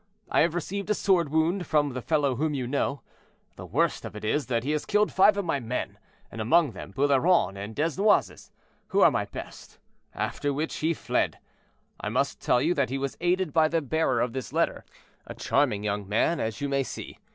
I 0.31 0.39
have 0.39 0.55
received 0.55 0.89
a 0.89 0.95
sword 0.95 1.29
wound 1.29 1.67
from 1.67 1.93
the 1.93 2.01
fellow 2.01 2.35
whom 2.35 2.55
you 2.55 2.65
know. 2.65 3.01
The 3.55 3.67
worst 3.67 4.03
of 4.03 4.15
it 4.15 4.25
is, 4.25 4.47
that 4.47 4.63
he 4.63 4.71
has 4.71 4.83
killed 4.83 5.11
five 5.11 5.37
of 5.37 5.45
my 5.45 5.59
men, 5.59 5.99
and 6.31 6.41
among 6.41 6.71
them 6.71 6.89
Boularon 6.91 7.55
and 7.55 7.75
Desnoises, 7.75 8.49
who 8.87 9.01
are 9.01 9.11
my 9.11 9.25
best, 9.25 9.77
after 10.15 10.51
which 10.51 10.77
he 10.77 10.95
fled. 10.95 11.37
I 11.99 12.09
must 12.09 12.41
tell 12.41 12.63
you 12.63 12.73
that 12.73 12.89
he 12.89 12.97
was 12.97 13.15
aided 13.21 13.53
by 13.53 13.67
the 13.67 13.79
bearer 13.79 14.21
of 14.21 14.33
this 14.33 14.51
letter, 14.51 14.85
a 15.27 15.35
charming 15.35 15.83
young 15.83 16.09
man, 16.09 16.39
as 16.39 16.61
you 16.61 16.67
may 16.67 16.81
see. 16.81 17.19